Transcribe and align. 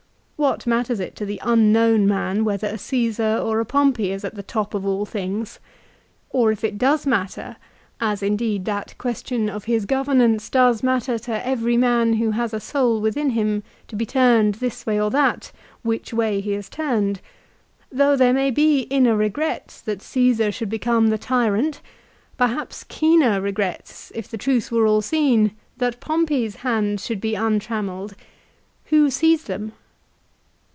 What 0.43 0.65
matters 0.65 0.99
it 0.99 1.15
to 1.17 1.25
the 1.27 1.39
unknown 1.43 2.07
man 2.07 2.43
whether 2.43 2.65
a 2.67 2.77
Caesar 2.79 3.37
or 3.43 3.59
a 3.59 3.65
Pompey 3.65 4.11
is 4.11 4.25
at 4.25 4.33
the 4.33 4.41
top 4.41 4.73
of 4.73 4.83
all 4.87 5.05
things? 5.05 5.59
Or 6.31 6.51
if 6.51 6.63
it 6.63 6.79
does 6.79 7.05
matter, 7.05 7.57
as 7.99 8.23
indeed 8.23 8.65
that 8.65 8.95
question 8.97 9.51
of 9.51 9.65
his 9.65 9.85
governance 9.85 10.49
does 10.49 10.81
matter 10.81 11.19
to 11.19 11.45
every 11.45 11.77
man 11.77 12.13
who 12.13 12.31
has 12.31 12.55
a 12.55 12.59
soul 12.59 12.99
within 13.01 13.29
him 13.29 13.61
to 13.87 13.95
be 13.95 14.03
turnel 14.07 14.53
this 14.53 14.83
way 14.83 14.99
or 14.99 15.11
that, 15.11 15.51
which 15.83 16.11
way 16.11 16.41
he 16.41 16.55
is 16.55 16.69
turned, 16.69 17.21
though 17.91 18.15
there 18.15 18.33
may 18.33 18.49
be 18.49 18.87
inner 18.89 19.15
regrets 19.15 19.79
that 19.81 20.01
Caesar 20.01 20.51
should 20.51 20.69
become 20.69 21.09
the 21.09 21.19
tyrant, 21.19 21.81
perhaps 22.37 22.83
keener 22.85 23.39
regrets 23.39 24.11
if 24.15 24.27
the 24.27 24.39
truth 24.39 24.71
were 24.71 24.87
all 24.87 25.03
seen, 25.03 25.51
that 25.77 25.99
Pompey's 26.01 26.55
hands 26.65 27.05
should 27.05 27.21
be 27.21 27.35
untrammelled, 27.35 28.15
who 28.85 29.11
sees 29.11 29.43
them 29.43 29.73